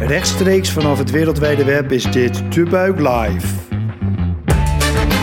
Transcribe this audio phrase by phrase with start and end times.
[0.00, 3.46] Rechtstreeks vanaf het wereldwijde web is dit De Buik Live.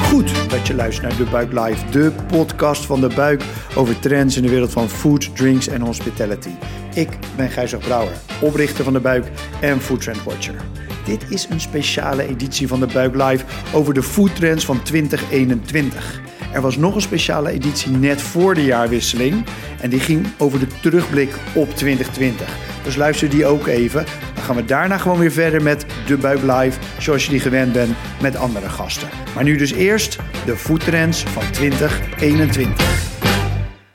[0.04, 3.44] Goed dat je luistert naar De Buik Live, de podcast van De Buik
[3.76, 6.50] over trends in de wereld van food, drinks en hospitality.
[6.94, 9.26] Ik ben Gijzer Brouwer, oprichter van De Buik
[9.62, 10.56] en Food Trend Watcher.
[11.06, 16.22] Dit is een speciale editie van De Buik Live over de food trends van 2021.
[16.54, 19.46] Er was nog een speciale editie net voor de jaarwisseling
[19.82, 22.48] en die ging over de terugblik op 2020.
[22.84, 24.06] Dus luister die ook even.
[24.48, 27.96] Gaan we daarna gewoon weer verder met De Buik Live, zoals je die gewend bent
[28.22, 29.08] met andere gasten.
[29.36, 32.86] Maar nu dus eerst de foodtrends van 2021.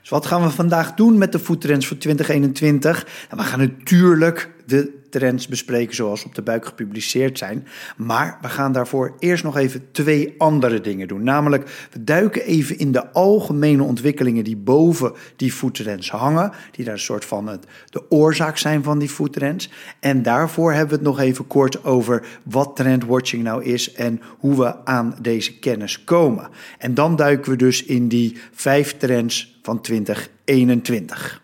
[0.00, 3.06] Dus wat gaan we vandaag doen met de foodtrends voor 2021?
[3.30, 7.66] Nou, we gaan natuurlijk de trends bespreken zoals op de buik gepubliceerd zijn.
[7.96, 11.22] Maar we gaan daarvoor eerst nog even twee andere dingen doen.
[11.22, 16.52] Namelijk, we duiken even in de algemene ontwikkelingen die boven die foodtrends hangen.
[16.70, 19.70] Die daar een soort van de oorzaak zijn van die foodtrends.
[20.00, 24.56] En daarvoor hebben we het nog even kort over wat trendwatching nou is en hoe
[24.56, 26.48] we aan deze kennis komen.
[26.78, 31.41] En dan duiken we dus in die vijf trends van 2021.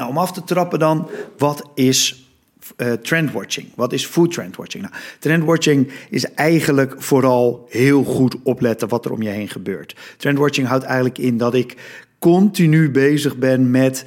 [0.00, 2.28] Nou, om af te trappen dan, wat is
[2.76, 3.68] uh, trendwatching.
[3.74, 4.82] Wat is food trendwatching?
[4.82, 9.96] Nou, trendwatching is eigenlijk vooral heel goed opletten wat er om je heen gebeurt.
[10.16, 11.76] Trendwatching houdt eigenlijk in dat ik
[12.18, 14.04] continu bezig ben met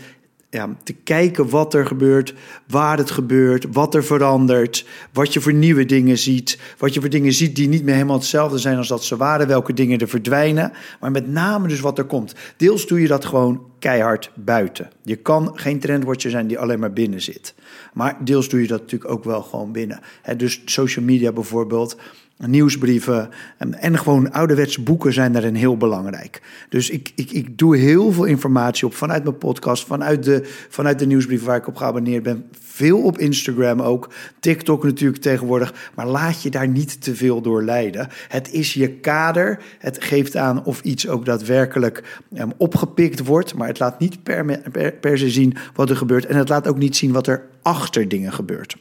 [0.50, 2.34] ja, te kijken wat er gebeurt,
[2.68, 7.10] waar het gebeurt, wat er verandert, wat je voor nieuwe dingen ziet, wat je voor
[7.10, 10.08] dingen ziet die niet meer helemaal hetzelfde zijn als dat ze waren, welke dingen er
[10.08, 12.36] verdwijnen, maar met name dus wat er komt.
[12.58, 14.90] Deels doe je dat gewoon keihard buiten.
[15.04, 17.54] Je kan geen trendwatcher zijn die alleen maar binnen zit.
[17.94, 20.00] Maar deels doe je dat natuurlijk ook wel gewoon binnen.
[20.38, 21.98] dus social media bijvoorbeeld
[22.38, 23.30] nieuwsbrieven
[23.80, 26.42] en, gewoon ouderwetse boeken zijn daarin heel belangrijk.
[26.70, 31.00] Dus ik, ik, ik doe heel veel informatie op vanuit mijn podcast, vanuit de, vanuit
[31.00, 32.46] de nieuwsbrieven waar ik op geabonneerd ben.
[32.60, 34.10] Veel op Instagram ook,
[34.40, 35.92] TikTok natuurlijk tegenwoordig.
[35.96, 38.08] Maar laat je daar niet te veel door leiden.
[38.28, 39.60] Het is je kader.
[39.80, 43.56] Het geeft aan of iets ook daadwerkelijk um, opgepikt wordt.
[43.56, 46.26] Maar het laat niet per, per, per se zien wat er gebeurt.
[46.26, 48.76] En het laat ook niet zien wat er achter dingen gebeurt.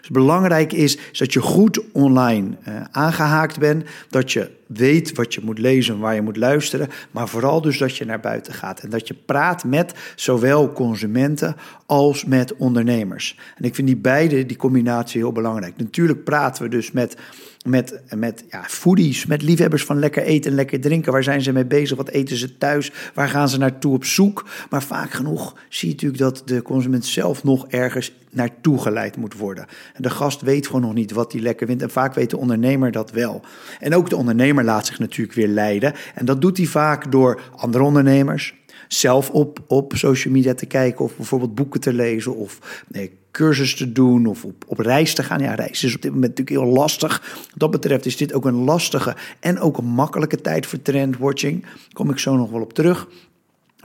[0.00, 5.34] Dus belangrijk is, is dat je goed online uh, aangehaakt bent, dat je weet wat
[5.34, 8.80] je moet lezen, waar je moet luisteren, maar vooral dus dat je naar buiten gaat
[8.80, 11.56] en dat je praat met zowel consumenten
[11.86, 13.38] als met ondernemers.
[13.56, 15.76] En ik vind die beide, die combinatie heel belangrijk.
[15.76, 17.16] Natuurlijk praten we dus met
[17.64, 21.12] met, met ja, foodies, met liefhebbers van lekker eten en lekker drinken.
[21.12, 21.96] Waar zijn ze mee bezig?
[21.96, 22.92] Wat eten ze thuis?
[23.14, 24.46] Waar gaan ze naartoe op zoek?
[24.70, 29.36] Maar vaak genoeg zie je natuurlijk dat de consument zelf nog ergens naartoe geleid moet
[29.36, 29.66] worden.
[29.94, 31.82] En de gast weet gewoon nog niet wat hij lekker vindt.
[31.82, 33.42] En vaak weet de ondernemer dat wel.
[33.80, 35.94] En ook de ondernemer laat zich natuurlijk weer leiden.
[36.14, 38.54] En dat doet hij vaak door andere ondernemers.
[38.88, 43.74] Zelf op, op social media te kijken of bijvoorbeeld boeken te lezen of nee, cursus
[43.76, 45.40] te doen of op, op reis te gaan.
[45.40, 47.22] Ja, reis is op dit moment natuurlijk heel lastig.
[47.34, 51.62] Wat dat betreft is dit ook een lastige en ook een makkelijke tijd voor trendwatching.
[51.62, 53.08] Daar kom ik zo nog wel op terug.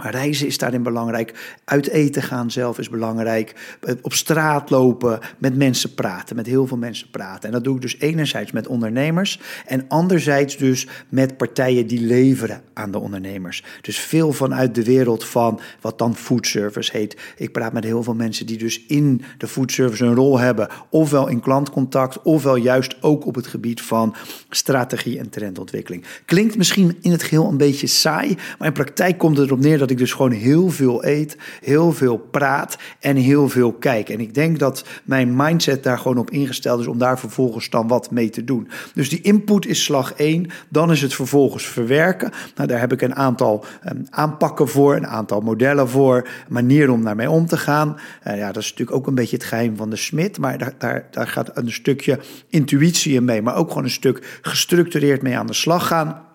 [0.02, 1.58] Reizen is daarin belangrijk.
[1.66, 3.78] Uit eten gaan zelf is belangrijk.
[4.02, 7.44] Op straat lopen, met mensen praten, met heel veel mensen praten.
[7.44, 12.62] En dat doe ik dus enerzijds met ondernemers en anderzijds dus met partijen die leveren
[12.74, 13.64] aan de ondernemers.
[13.82, 17.18] Dus veel vanuit de wereld van wat dan foodservice heet.
[17.38, 21.28] Ik praat met heel veel mensen die dus in de foodservice een rol hebben, ofwel
[21.28, 24.16] in klantcontact, ofwel juist ook op het gebied van
[24.50, 26.04] strategie en trendontwikkeling.
[26.26, 29.78] Klinkt misschien in het geheel een beetje saai, maar in praktijk komt het erop neer
[29.78, 34.10] dat ik dus gewoon heel veel eet, heel veel praat en heel veel kijk.
[34.10, 37.88] En ik denk dat mijn mindset daar gewoon op ingesteld is om daar vervolgens dan
[37.88, 38.68] wat mee te doen.
[38.94, 42.32] Dus die input is slag 1, dan is het vervolgens verwerken.
[42.56, 47.04] Nou, daar heb ik een aantal um, aanpakken voor, een aantal modellen voor, manieren om
[47.04, 47.98] daarmee om te gaan.
[48.28, 50.74] Uh, ja, dat is natuurlijk ook een beetje het geheim van de smid, maar daar,
[50.78, 52.20] daar, daar gaat een stukje
[52.50, 56.28] intuïtie in mee, maar ook gewoon een stuk gestructureerd mee aan de slag gaan.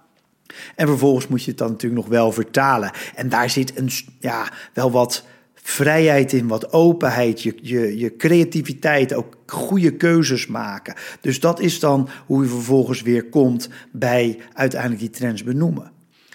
[0.77, 2.91] En vervolgens moet je het dan natuurlijk nog wel vertalen.
[3.15, 5.25] En daar zit een, ja, wel wat
[5.55, 10.95] vrijheid in, wat openheid, je, je, je creativiteit, ook goede keuzes maken.
[11.21, 15.94] Dus dat is dan hoe je vervolgens weer komt bij uiteindelijk die trends benoemen.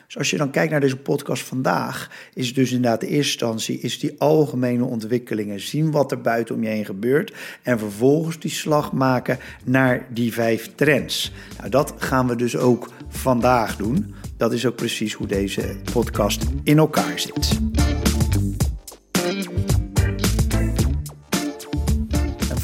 [0.09, 3.79] Dus als je dan kijkt naar deze podcast vandaag, is dus inderdaad de eerste instantie
[3.79, 8.51] is die algemene ontwikkelingen, zien wat er buiten om je heen gebeurt en vervolgens die
[8.51, 11.31] slag maken naar die vijf trends.
[11.57, 14.15] Nou, dat gaan we dus ook vandaag doen.
[14.37, 17.59] Dat is ook precies hoe deze podcast in elkaar zit.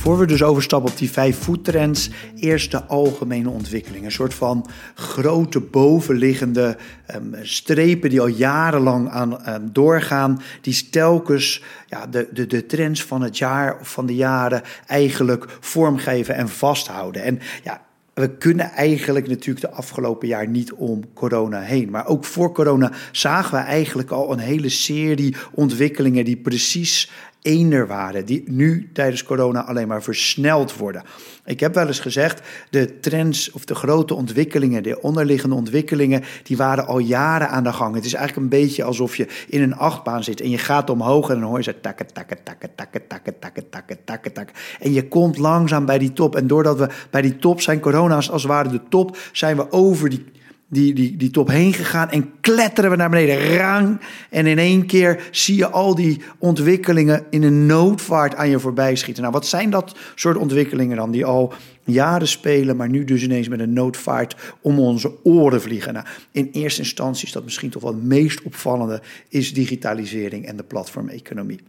[0.06, 4.06] Voor we dus overstappen op die vijf foodtrends, eerst de algemene ontwikkeling.
[4.06, 6.78] Een soort van grote bovenliggende
[7.16, 13.04] um, strepen die al jarenlang aan um, doorgaan, die telkens ja, de, de, de trends
[13.04, 17.24] van het jaar of van de jaren eigenlijk vormgeven en vasthouden.
[17.24, 17.81] En ja,
[18.13, 21.90] we kunnen eigenlijk natuurlijk de afgelopen jaar niet om corona heen.
[21.90, 27.12] Maar ook voor corona zagen we eigenlijk al een hele serie ontwikkelingen die precies
[27.45, 31.03] eender waren, die nu tijdens corona alleen maar versneld worden.
[31.45, 36.57] Ik heb wel eens gezegd, de trends of de grote ontwikkelingen, de onderliggende ontwikkelingen, die
[36.57, 37.95] waren al jaren aan de gang.
[37.95, 41.30] Het is eigenlijk een beetje alsof je in een achtbaan zit en je gaat omhoog
[41.30, 44.56] en dan hoor je zo takken, takken, takken, takken, takken, takken, takken, takken, takken.
[44.80, 46.36] En je komt langzaam bij die top.
[46.36, 49.71] En doordat we bij die top zijn, corona's als het ware de top, zijn we
[49.71, 50.25] over die
[50.68, 53.58] die, die, die top heen gegaan en kletteren we naar beneden.
[53.58, 54.00] Rang.
[54.30, 58.96] En in één keer zie je al die ontwikkelingen in een noodvaart aan je voorbij
[58.96, 59.22] schieten.
[59.22, 61.12] Nou, wat zijn dat soort ontwikkelingen dan?
[61.12, 61.54] Die al
[61.84, 65.94] jaren spelen, maar nu dus ineens met een noodvaart om onze oren vliegen.
[65.94, 70.58] Nou, in eerste instantie is dat misschien toch wel het meest opvallende, is digitalisering en
[70.58, 71.60] de platformeconomie.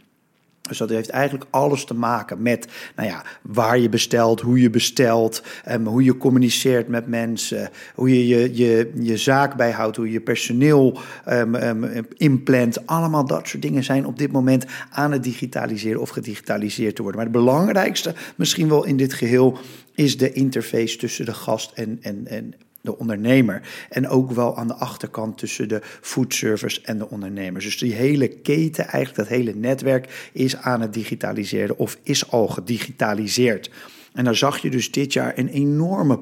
[0.67, 4.69] Dus dat heeft eigenlijk alles te maken met nou ja, waar je bestelt, hoe je
[4.69, 10.11] bestelt, um, hoe je communiceert met mensen, hoe je je, je, je zaak bijhoudt, hoe
[10.11, 10.97] je personeel
[11.29, 12.87] um, inplant.
[12.87, 17.21] Allemaal dat soort dingen zijn op dit moment aan het digitaliseren of gedigitaliseerd te worden.
[17.21, 19.57] Maar het belangrijkste misschien wel in dit geheel
[19.95, 22.53] is de interface tussen de gast en, en, en,
[22.87, 23.61] de ondernemer.
[23.89, 27.65] En ook wel aan de achterkant tussen de foodservice en de ondernemers.
[27.65, 32.47] Dus die hele keten, eigenlijk dat hele netwerk, is aan het digitaliseren of is al
[32.47, 33.71] gedigitaliseerd.
[34.13, 36.19] En daar zag je dus dit jaar een enorme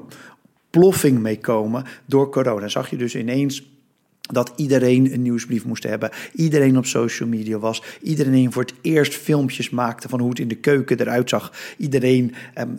[0.70, 2.68] ploffing mee komen door corona.
[2.68, 3.75] Zag je dus ineens
[4.26, 6.10] dat iedereen een nieuwsbrief moest hebben.
[6.32, 7.82] Iedereen op social media was.
[8.02, 11.52] Iedereen voor het eerst filmpjes maakte van hoe het in de keuken eruit zag.
[11.76, 12.34] Iedereen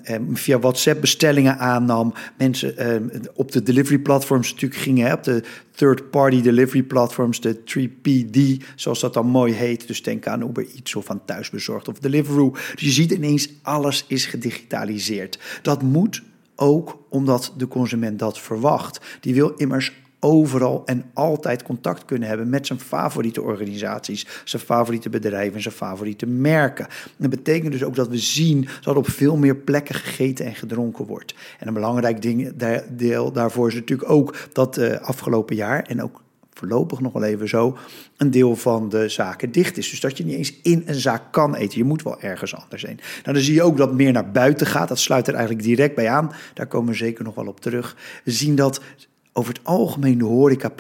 [0.06, 2.14] um, via WhatsApp bestellingen aannam.
[2.38, 5.14] Mensen um, op de delivery platforms natuurlijk gingen.
[5.14, 9.88] op de third-party delivery platforms, de 3PD, zoals dat dan mooi heet.
[9.88, 12.52] Dus denk aan Uber Eats of aan Thuisbezorgd of Deliveroo.
[12.52, 15.40] Dus je ziet ineens, alles is gedigitaliseerd.
[15.62, 16.24] Dat moet
[16.56, 19.00] ook omdat de consument dat verwacht.
[19.20, 25.10] Die wil immers overal en altijd contact kunnen hebben met zijn favoriete organisaties, zijn favoriete
[25.10, 26.88] bedrijven en zijn favoriete merken.
[27.18, 31.06] Dat betekent dus ook dat we zien dat op veel meer plekken gegeten en gedronken
[31.06, 31.36] wordt.
[31.60, 32.54] En een belangrijk ding,
[32.90, 36.22] deel daarvoor is natuurlijk ook dat uh, afgelopen jaar en ook
[36.58, 37.78] voorlopig nog wel even zo,
[38.18, 39.90] een deel van de zaken dicht is.
[39.90, 41.78] Dus dat je niet eens in een zaak kan eten.
[41.78, 43.00] Je moet wel ergens anders heen.
[43.24, 44.88] Nou, dan zie je ook dat meer naar buiten gaat.
[44.88, 46.32] Dat sluit er eigenlijk direct bij aan.
[46.54, 47.96] Daar komen we zeker nog wel op terug.
[48.24, 48.82] We zien dat
[49.38, 50.72] over het algemeen de horeca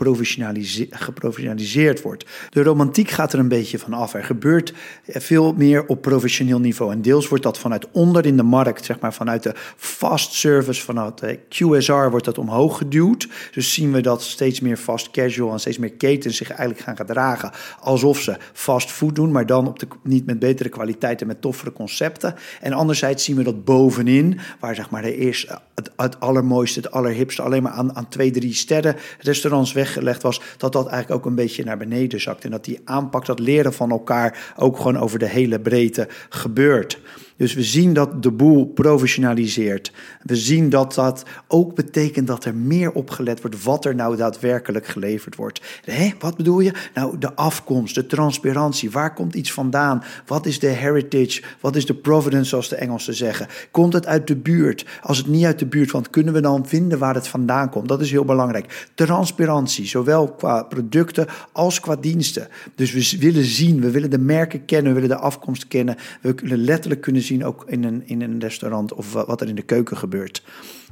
[0.90, 2.26] geprofessionaliseerd wordt.
[2.50, 4.14] De romantiek gaat er een beetje van af.
[4.14, 4.74] Er gebeurt
[5.06, 6.92] veel meer op professioneel niveau.
[6.92, 10.82] En deels wordt dat vanuit onder in de markt, zeg maar vanuit de fast service,
[10.82, 13.28] vanuit de QSR wordt dat omhoog geduwd.
[13.52, 16.96] Dus zien we dat steeds meer fast casual en steeds meer ketens zich eigenlijk gaan
[16.96, 21.28] gedragen alsof ze fast food doen, maar dan op de, niet met betere kwaliteit en
[21.28, 22.36] met toffere concepten.
[22.62, 25.60] En anderzijds zien we dat bovenin, waar zeg maar de eerste,
[25.96, 30.42] het, allermooiste, het allerhipste alleen maar aan, aan twee, drie die sterren restaurants weggelegd was,
[30.58, 32.44] dat dat eigenlijk ook een beetje naar beneden zakt.
[32.44, 37.00] En dat die aanpak, dat leren van elkaar ook gewoon over de hele breedte gebeurt.
[37.38, 39.92] Dus we zien dat de boel professionaliseert.
[40.24, 44.88] We zien dat dat ook betekent dat er meer opgelet wordt wat er nou daadwerkelijk
[44.88, 45.62] geleverd wordt.
[45.84, 46.74] Hé, wat bedoel je?
[46.94, 48.92] Nou, de afkomst, de transparantie.
[48.92, 50.04] Waar komt iets vandaan?
[50.26, 51.44] Wat is de heritage?
[51.60, 53.48] Wat is de provenance, zoals de Engelsen zeggen?
[53.72, 54.86] Komt het uit de buurt?
[55.02, 57.88] Als het niet uit de buurt komt, kunnen we dan vinden waar het vandaan komt?
[57.88, 58.88] Dat is heel belangrijk.
[58.94, 62.48] Transparantie, zowel qua producten als qua diensten.
[62.76, 65.96] Dus we willen zien, we willen de merken kennen, we willen de afkomst kennen.
[66.22, 69.56] We willen letterlijk kunnen zien ook in een, in een restaurant of wat er in
[69.56, 70.44] de keuken gebeurt.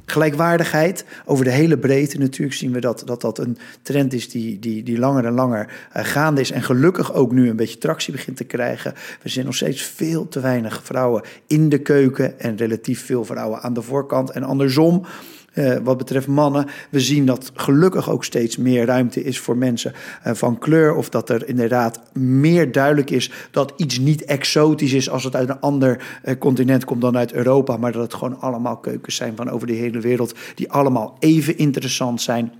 [0.08, 4.58] Gelijkwaardigheid, over de hele breedte natuurlijk zien we dat dat, dat een trend is die,
[4.58, 6.50] die, die langer en langer uh, gaande is.
[6.50, 8.94] En gelukkig ook nu een beetje tractie begint te krijgen.
[9.22, 13.60] We zien nog steeds veel te weinig vrouwen in de keuken en relatief veel vrouwen
[13.60, 14.30] aan de voorkant.
[14.30, 15.06] En andersom,
[15.56, 16.66] uh, wat betreft mannen.
[16.90, 19.92] We zien dat gelukkig ook steeds meer ruimte is voor mensen
[20.26, 20.94] uh, van kleur.
[20.94, 25.48] Of dat er inderdaad meer duidelijk is dat iets niet exotisch is als het uit
[25.48, 27.76] een ander uh, continent komt dan uit Europa.
[27.76, 30.34] Maar dat het gewoon allemaal keukens zijn van over de hele wereld.
[30.54, 32.52] Die allemaal even interessant zijn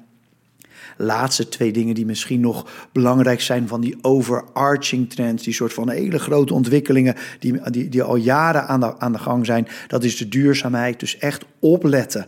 [0.96, 5.90] laatste twee dingen die misschien nog belangrijk zijn van die overarching trends, die soort van
[5.90, 9.68] hele grote ontwikkelingen die, die, die al jaren aan de, aan de gang zijn.
[9.86, 11.00] Dat is de duurzaamheid.
[11.00, 12.26] Dus echt opletten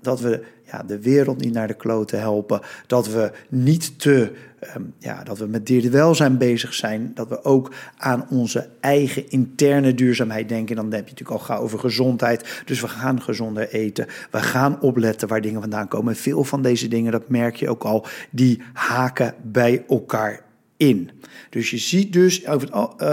[0.00, 2.60] dat we ja, de wereld niet naar de kloten helpen.
[2.86, 7.10] Dat we niet te ehm, ja, dat we met dierenwelzijn bezig zijn.
[7.14, 10.76] Dat we ook aan onze eigen interne duurzaamheid denken.
[10.76, 12.62] Dan heb je natuurlijk al gauw over gezondheid.
[12.64, 14.06] Dus we gaan gezonder eten.
[14.30, 16.12] We gaan opletten waar dingen vandaan komen.
[16.12, 20.40] En veel van deze dingen, dat merk je ook al, die haken bij elkaar
[20.76, 21.10] in.
[21.50, 22.44] Dus je ziet dus,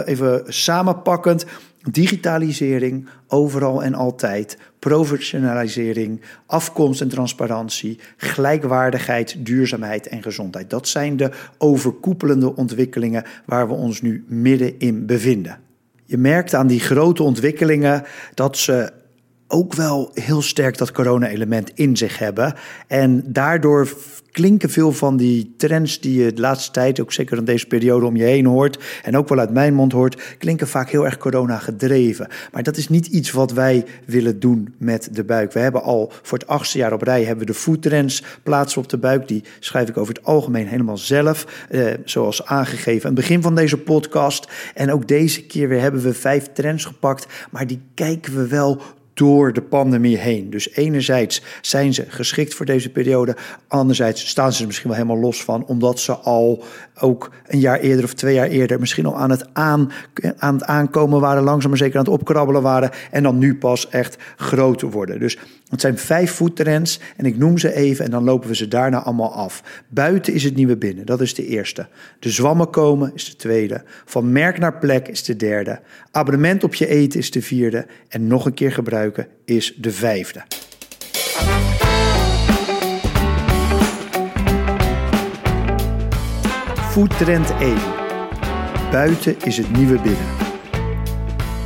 [0.05, 1.45] even samenpakkend,
[1.91, 10.69] digitalisering overal en altijd, professionalisering, afkomst en transparantie, gelijkwaardigheid, duurzaamheid en gezondheid.
[10.69, 15.59] Dat zijn de overkoepelende ontwikkelingen waar we ons nu middenin bevinden.
[16.05, 18.91] Je merkt aan die grote ontwikkelingen dat ze
[19.47, 22.53] ook wel heel sterk dat corona-element in zich hebben.
[22.87, 23.87] En daardoor
[24.33, 28.05] klinken veel van die trends die je de laatste tijd, ook zeker in deze periode
[28.05, 31.17] om je heen hoort, en ook wel uit mijn mond hoort, klinken vaak heel erg
[31.17, 32.27] corona gedreven.
[32.51, 35.51] Maar dat is niet iets wat wij willen doen met de buik.
[35.51, 38.89] We hebben al voor het achtste jaar op rij hebben we de foodtrends plaatsen op
[38.89, 39.27] de buik.
[39.27, 43.55] Die schrijf ik over het algemeen helemaal zelf, eh, zoals aangegeven aan het begin van
[43.55, 44.47] deze podcast.
[44.73, 48.81] En ook deze keer weer hebben we vijf trends gepakt, maar die kijken we wel
[49.13, 50.49] door de pandemie heen.
[50.49, 53.35] Dus enerzijds zijn ze geschikt voor deze periode,
[53.67, 56.63] anderzijds staan ze er misschien wel helemaal los van, omdat ze al
[56.99, 59.91] ook een jaar eerder of twee jaar eerder misschien al aan het, aan,
[60.37, 63.89] aan het aankomen waren, langzaam maar zeker aan het opkrabbelen waren en dan nu pas
[63.89, 65.19] echt groot worden.
[65.19, 65.37] Dus
[65.69, 69.03] het zijn vijf voettrends en ik noem ze even en dan lopen we ze daarna
[69.03, 69.63] allemaal af.
[69.87, 71.87] Buiten is het nieuwe binnen, dat is de eerste.
[72.19, 73.83] De zwammen komen is de tweede.
[74.05, 75.79] Van merk naar plek is de derde.
[76.11, 77.85] Abonnement op je eten is de vierde.
[78.09, 80.43] En nog een keer gebruiken is de vijfde.
[86.93, 87.77] Foodtrend 1.
[88.91, 90.27] Buiten is het nieuwe binnen.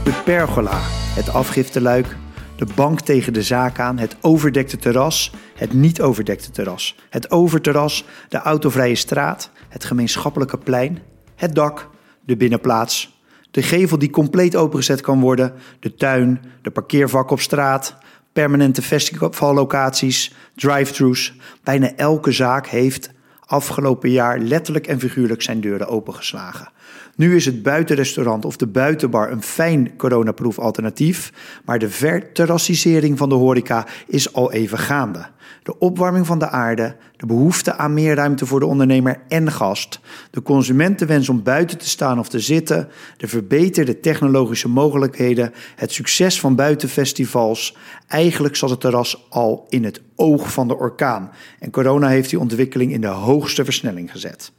[0.04, 0.80] De pergola,
[1.16, 2.16] het afgifteluik,
[2.56, 8.06] de bank tegen de zaak aan, het overdekte terras, het niet overdekte terras, het overterras,
[8.30, 11.00] de autovrije straat, het gemeenschappelijke plein,
[11.36, 11.90] het dak,
[12.26, 17.98] de binnenplaats, de gevel die compleet opengezet kan worden, de tuin, de parkeervak op straat,
[18.34, 21.36] permanente festivallocaties, drive-thrus.
[21.64, 23.16] Bijna elke zaak heeft
[23.48, 26.70] afgelopen jaar letterlijk en figuurlijk zijn deuren opengeslagen.
[27.18, 31.34] Nu is het buitenrestaurant of de buitenbar een fijn coronaproof alternatief,
[31.66, 35.26] maar de verterrassisering van de horeca is al even gaande.
[35.64, 40.00] De opwarming van de aarde, de behoefte aan meer ruimte voor de ondernemer en gast,
[40.32, 46.40] de consumentenwens om buiten te staan of te zitten, de verbeterde technologische mogelijkheden, het succes
[46.40, 47.78] van buitenfestivals.
[48.08, 52.40] Eigenlijk zat het terras al in het oog van de orkaan en corona heeft die
[52.40, 54.52] ontwikkeling in de hoogste versnelling gezet.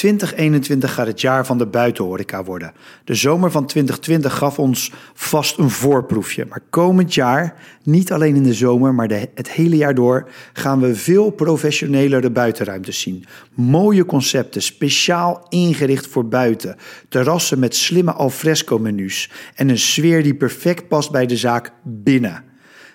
[0.00, 2.72] 2021 gaat het jaar van de buitenhoreca worden.
[3.04, 6.46] De zomer van 2020 gaf ons vast een voorproefje.
[6.48, 10.80] Maar komend jaar, niet alleen in de zomer, maar de, het hele jaar door, gaan
[10.80, 13.24] we veel professionelere buitenruimtes zien.
[13.54, 16.76] Mooie concepten, speciaal ingericht voor buiten.
[17.08, 22.49] Terrassen met slimme alfresco menus en een sfeer die perfect past bij de zaak binnen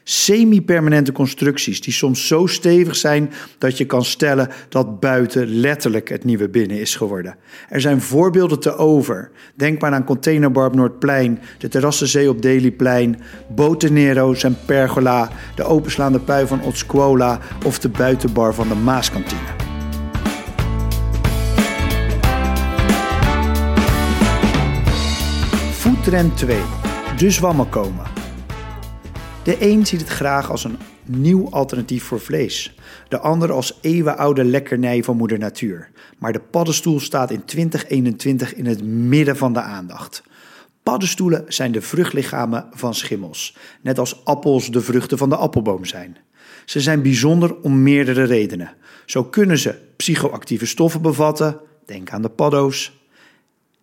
[0.07, 6.24] semi-permanente constructies die soms zo stevig zijn dat je kan stellen dat buiten letterlijk het
[6.24, 7.35] nieuwe binnen is geworden.
[7.69, 9.31] Er zijn voorbeelden te over.
[9.55, 13.21] Denk maar aan Containerbar op Noordplein, de Terrassenzee op Dailyplein,
[13.55, 19.41] Botenero's en Pergola, de openslaande pui van Otsquola of de buitenbar van de Maaskantine.
[25.71, 26.57] Foodtrend 2.
[27.17, 28.14] De zwammen komen.
[29.46, 32.75] De een ziet het graag als een nieuw alternatief voor vlees,
[33.10, 35.90] de ander als eeuwenoude lekkernij van moeder natuur.
[36.18, 40.24] Maar de paddenstoel staat in 2021 in het midden van de aandacht.
[40.84, 46.18] Paddenstoelen zijn de vruchtlichamen van schimmels, net als appels de vruchten van de appelboom zijn.
[46.66, 48.74] Ze zijn bijzonder om meerdere redenen.
[49.06, 53.00] Zo kunnen ze psychoactieve stoffen bevatten, denk aan de paddo's.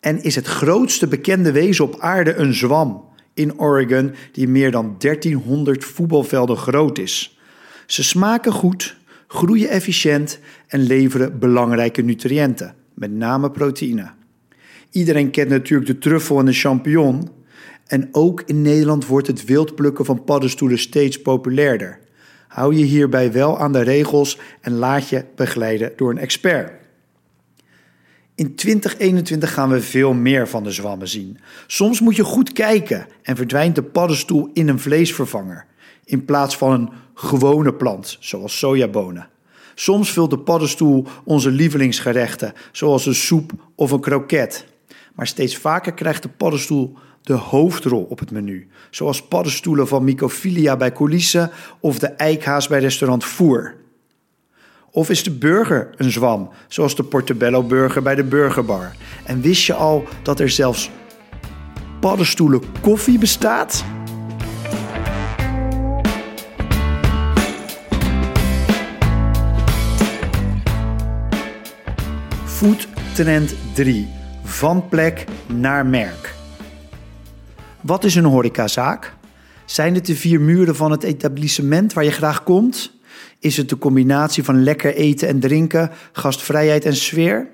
[0.00, 4.94] En is het grootste bekende wezen op aarde een zwam, in Oregon die meer dan
[4.98, 7.38] 1300 voetbalvelden groot is.
[7.86, 8.96] Ze smaken goed,
[9.26, 14.10] groeien efficiënt en leveren belangrijke nutriënten, met name proteïne.
[14.90, 17.28] Iedereen kent natuurlijk de truffel en de champignon.
[17.86, 21.98] En ook in Nederland wordt het wildplukken van paddenstoelen steeds populairder.
[22.48, 26.81] Hou je hierbij wel aan de regels en laat je begeleiden door een expert.
[28.42, 31.38] In 2021 gaan we veel meer van de zwammen zien.
[31.66, 35.66] Soms moet je goed kijken en verdwijnt de paddenstoel in een vleesvervanger
[36.04, 39.28] in plaats van een gewone plant, zoals sojabonen.
[39.74, 44.66] Soms vult de paddenstoel onze lievelingsgerechten, zoals een soep of een kroket.
[45.14, 50.76] Maar steeds vaker krijgt de paddenstoel de hoofdrol op het menu, zoals paddenstoelen van Mycophilia
[50.76, 53.81] bij Coulisse of de eikhaas bij restaurant Voer.
[54.94, 58.96] Of is de burger een zwam, zoals de Portobello burger bij de burgerbar?
[59.24, 60.90] En wist je al dat er zelfs
[62.00, 63.84] paddenstoelen koffie bestaat?
[72.44, 74.08] Food Trend 3.
[74.44, 76.34] Van plek naar merk.
[77.80, 79.14] Wat is een horecazaak?
[79.64, 83.00] Zijn het de vier muren van het etablissement waar je graag komt?
[83.38, 87.48] Is het de combinatie van lekker eten en drinken, gastvrijheid en sfeer?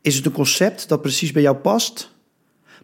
[0.00, 2.11] Is het een concept dat precies bij jou past?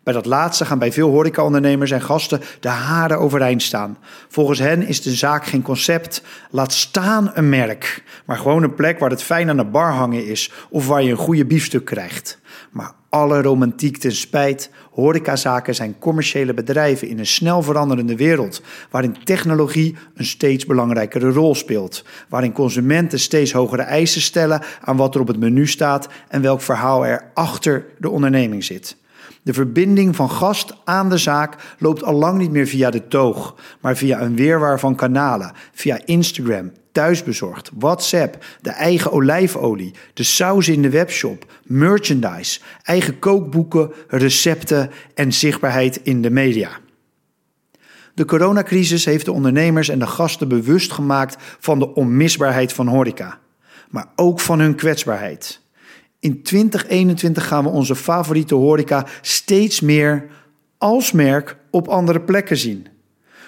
[0.09, 3.99] Bij dat laatste gaan bij veel horecaondernemers en gasten de haren overeind staan.
[4.29, 8.99] Volgens hen is de zaak geen concept, laat staan een merk, maar gewoon een plek
[8.99, 12.39] waar het fijn aan de bar hangen is of waar je een goede biefstuk krijgt.
[12.71, 19.17] Maar alle romantiek ten spijt, horecazaken zijn commerciële bedrijven in een snel veranderende wereld, waarin
[19.25, 25.21] technologie een steeds belangrijkere rol speelt, waarin consumenten steeds hogere eisen stellen aan wat er
[25.21, 28.97] op het menu staat en welk verhaal er achter de onderneming zit.
[29.43, 33.55] De verbinding van gast aan de zaak loopt al lang niet meer via de toog,
[33.81, 40.69] maar via een weerwaar van kanalen, via Instagram, thuisbezorgd, WhatsApp, de eigen olijfolie, de saus
[40.69, 46.71] in de webshop, merchandise, eigen kookboeken, recepten en zichtbaarheid in de media.
[48.15, 53.39] De coronacrisis heeft de ondernemers en de gasten bewust gemaakt van de onmisbaarheid van horeca,
[53.91, 55.61] maar ook van hun kwetsbaarheid.
[56.21, 60.27] In 2021 gaan we onze favoriete horeca steeds meer
[60.79, 62.87] als merk op andere plekken zien.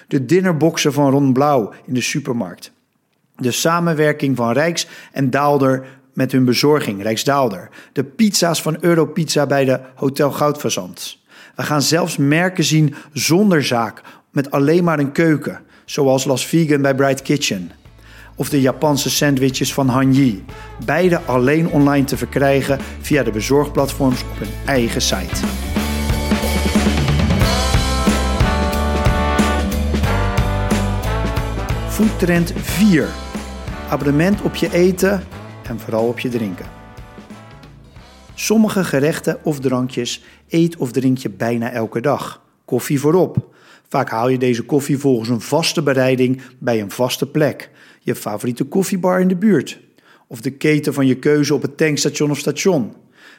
[0.07, 2.71] De dinnerboxen van Ron Blauw in de supermarkt.
[3.35, 7.69] De samenwerking van Rijks en Daalder met hun bezorging, Rijksdaalder.
[7.93, 11.17] De pizza's van Europizza bij de Hotel Goudfazant.
[11.55, 16.81] We gaan zelfs merken zien zonder zaak, met alleen maar een keuken, zoals Las Vegan
[16.81, 17.71] bij Bright Kitchen
[18.41, 20.43] of de Japanse sandwiches van Hanyi.
[20.85, 25.45] Beide alleen online te verkrijgen via de bezorgplatforms op hun eigen site.
[31.87, 33.07] Foodtrend 4.
[33.89, 35.23] Abonnement op je eten
[35.63, 36.65] en vooral op je drinken.
[38.33, 42.41] Sommige gerechten of drankjes eet of drink je bijna elke dag.
[42.65, 43.50] Koffie voorop.
[43.91, 47.69] Vaak haal je deze koffie volgens een vaste bereiding bij een vaste plek
[47.99, 49.79] je favoriete koffiebar in de buurt.
[50.27, 52.93] Of de keten van je keuze op het tankstation of station.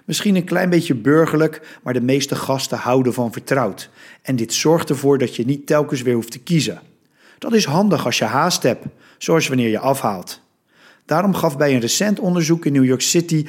[0.04, 3.90] Misschien een klein beetje burgerlijk, maar de meeste gasten houden van vertrouwd.
[4.22, 6.80] En dit zorgt ervoor dat je niet telkens weer hoeft te kiezen.
[7.38, 8.86] Dat is handig als je haast hebt,
[9.18, 10.41] zoals wanneer je afhaalt.
[11.06, 13.48] Daarom gaf bij een recent onderzoek in New York City 55%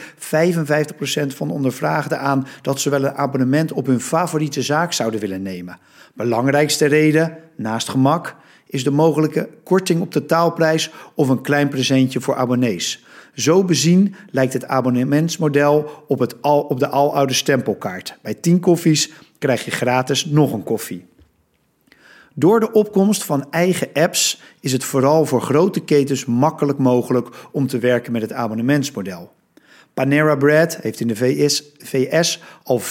[1.27, 5.41] van de ondervraagden aan dat ze wel een abonnement op hun favoriete zaak zouden willen
[5.41, 5.77] nemen.
[6.13, 8.35] Belangrijkste reden, naast gemak,
[8.67, 13.05] is de mogelijke korting op de taalprijs of een klein presentje voor abonnees.
[13.33, 18.17] Zo bezien lijkt het abonnementsmodel op, het al, op de aloude stempelkaart.
[18.21, 21.05] Bij 10 koffies krijg je gratis nog een koffie.
[22.33, 27.67] Door de opkomst van eigen apps is het vooral voor grote ketens makkelijk mogelijk om
[27.67, 29.31] te werken met het abonnementsmodel.
[29.93, 31.15] Panera Bread heeft in de
[31.79, 32.81] VS, al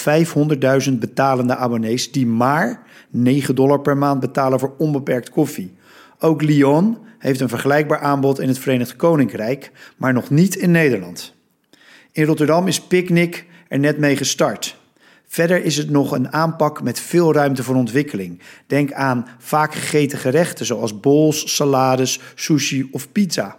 [0.87, 5.73] 500.000 betalende abonnees die maar 9 dollar per maand betalen voor onbeperkt koffie.
[6.19, 11.33] Ook Lyon heeft een vergelijkbaar aanbod in het Verenigd Koninkrijk, maar nog niet in Nederland.
[12.11, 14.77] In Rotterdam is Picnic er net mee gestart.
[15.33, 18.41] Verder is het nog een aanpak met veel ruimte voor ontwikkeling.
[18.67, 23.57] Denk aan vaak gegeten gerechten zoals bowls, salades, sushi of pizza.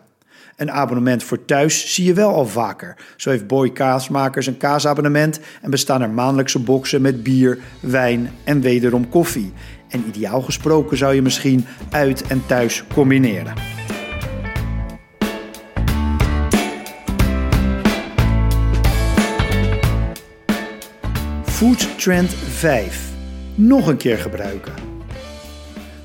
[0.57, 2.97] Een abonnement voor thuis zie je wel al vaker.
[3.17, 8.61] Zo heeft Boy Kaasmakers een kaasabonnement en bestaan er maandelijkse boxen met bier, wijn en
[8.61, 9.53] wederom koffie.
[9.89, 13.74] En ideaal gesproken zou je misschien uit en thuis combineren.
[21.65, 23.13] Food Trend 5.
[23.55, 24.73] Nog een keer gebruiken.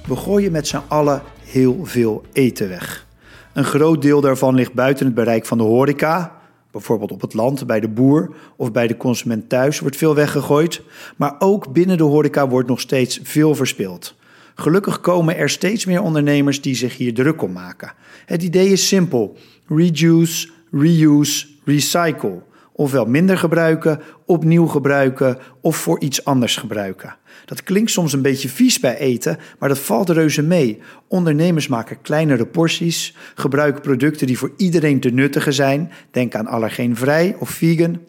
[0.07, 3.07] We gooien met z'n allen heel veel eten weg.
[3.53, 6.41] Een groot deel daarvan ligt buiten het bereik van de horeca.
[6.71, 10.81] Bijvoorbeeld op het land, bij de boer of bij de consument thuis wordt veel weggegooid.
[11.15, 14.15] Maar ook binnen de horeca wordt nog steeds veel verspild.
[14.55, 17.93] Gelukkig komen er steeds meer ondernemers die zich hier druk om maken.
[18.25, 22.47] Het idee is simpel: reduce, reuse, recycle.
[22.79, 27.15] Ofwel minder gebruiken, opnieuw gebruiken of voor iets anders gebruiken.
[27.45, 30.79] Dat klinkt soms een beetje vies bij eten, maar dat valt reuze mee.
[31.07, 35.91] Ondernemers maken kleinere porties, gebruiken producten die voor iedereen te nuttigen zijn.
[36.11, 37.99] Denk aan allergeenvrij of vegan.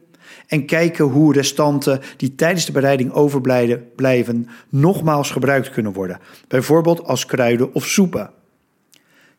[0.46, 6.20] En kijken hoe restanten die tijdens de bereiding overblijven nogmaals gebruikt kunnen worden.
[6.48, 8.30] Bijvoorbeeld als kruiden of soepen.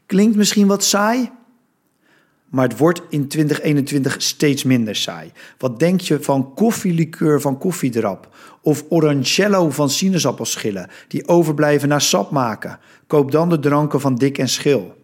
[0.06, 1.32] Klinkt misschien wat saai?
[2.52, 5.32] Maar het wordt in 2021 steeds minder saai.
[5.58, 8.36] Wat denk je van koffielikeur van koffiedrap?
[8.62, 12.80] Of orangello van sinaasappelschillen die overblijven na sap maken?
[13.08, 14.96] Koop dan de dranken van Dik en Schil.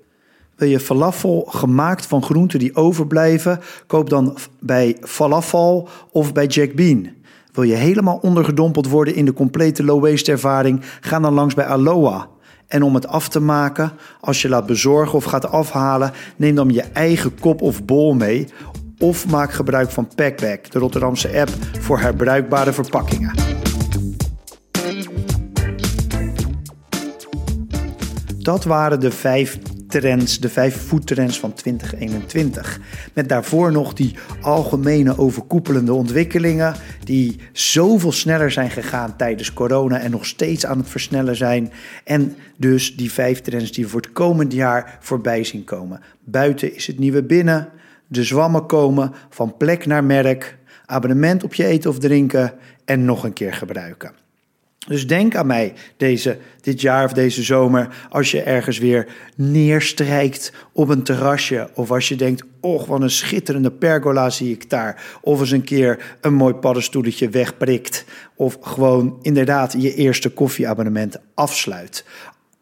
[0.55, 3.59] Wil je falafel gemaakt van groenten die overblijven?
[3.87, 7.09] Koop dan bij Falafel of bij Jack Bean.
[7.51, 10.81] Wil je helemaal ondergedompeld worden in de complete low-waste ervaring?
[11.01, 12.27] Ga dan langs bij Aloha.
[12.67, 16.69] En om het af te maken, als je laat bezorgen of gaat afhalen, neem dan
[16.69, 18.47] je eigen kop of bol mee.
[18.99, 21.49] Of maak gebruik van Packback, de Rotterdamse app
[21.79, 23.33] voor herbruikbare verpakkingen.
[28.37, 29.59] Dat waren de vijf
[29.99, 32.79] trends, de vijf foodtrends van 2021.
[33.13, 40.11] Met daarvoor nog die algemene overkoepelende ontwikkelingen die zoveel sneller zijn gegaan tijdens corona en
[40.11, 41.71] nog steeds aan het versnellen zijn.
[42.03, 46.01] En dus die vijf trends die we voor het komende jaar voorbij zien komen.
[46.23, 47.69] Buiten is het nieuwe binnen,
[48.07, 52.53] de zwammen komen van plek naar merk, abonnement op je eten of drinken
[52.85, 54.26] en nog een keer gebruiken.
[54.87, 60.53] Dus denk aan mij deze, dit jaar of deze zomer als je ergens weer neerstrijkt
[60.71, 61.69] op een terrasje.
[61.73, 65.03] Of als je denkt, och wat een schitterende pergola zie ik daar.
[65.21, 68.05] Of eens een keer een mooi paddenstoeletje wegprikt.
[68.35, 72.05] Of gewoon inderdaad je eerste koffieabonnement afsluit.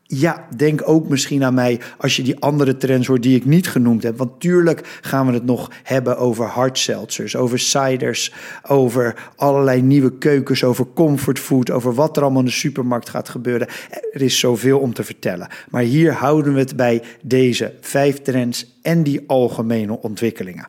[0.07, 3.67] Ja, denk ook misschien aan mij als je die andere trends hoort die ik niet
[3.67, 4.17] genoemd heb.
[4.17, 8.33] Want tuurlijk gaan we het nog hebben over hardseltzers, over ciders,
[8.67, 13.67] over allerlei nieuwe keukens, over comfortfood, over wat er allemaal in de supermarkt gaat gebeuren.
[14.11, 15.47] Er is zoveel om te vertellen.
[15.69, 20.67] Maar hier houden we het bij deze vijf trends en die algemene ontwikkelingen.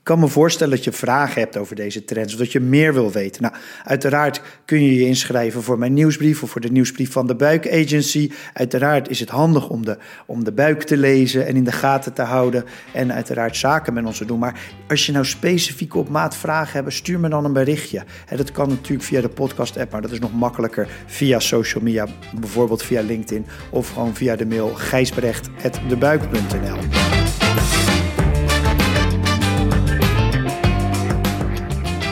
[0.00, 2.94] Ik kan me voorstellen dat je vragen hebt over deze trends of dat je meer
[2.94, 3.42] wil weten.
[3.42, 7.36] Nou, uiteraard kun je je inschrijven voor mijn nieuwsbrief of voor de nieuwsbrief van de
[7.36, 8.30] Buik Agency.
[8.52, 12.12] Uiteraard is het handig om de, om de buik te lezen en in de gaten
[12.12, 14.38] te houden en uiteraard zaken met ons te doen.
[14.38, 18.04] Maar als je nou specifiek op maat vragen hebt, stuur me dan een berichtje.
[18.26, 21.82] En dat kan natuurlijk via de podcast app, maar dat is nog makkelijker via social
[21.82, 22.06] media,
[22.40, 27.29] bijvoorbeeld via LinkedIn of gewoon via de mail gijsbrecht.debuik.nl.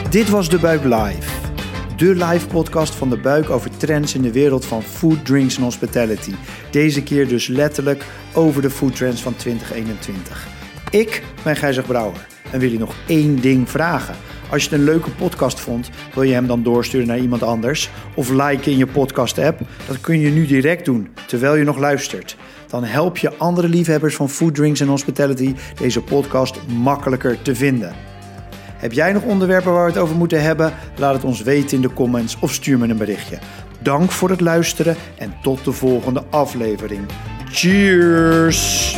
[0.09, 1.51] Dit was De Buik Live.
[1.97, 5.63] De live podcast van De Buik over trends in de wereld van food, drinks en
[5.63, 6.33] hospitality.
[6.71, 10.47] Deze keer dus letterlijk over de food trends van 2021.
[10.89, 14.15] Ik ben Gijzer Brouwer en wil je nog één ding vragen.
[14.51, 17.89] Als je het een leuke podcast vond, wil je hem dan doorsturen naar iemand anders
[18.15, 19.59] of liken in je podcast app?
[19.87, 22.37] Dat kun je nu direct doen terwijl je nog luistert.
[22.67, 28.09] Dan help je andere liefhebbers van food, drinks en hospitality deze podcast makkelijker te vinden.
[28.79, 30.73] Heb jij nog onderwerpen waar we het over moeten hebben?
[30.97, 33.39] Laat het ons weten in de comments of stuur me een berichtje.
[33.79, 37.05] Dank voor het luisteren en tot de volgende aflevering.
[37.51, 38.97] Cheers!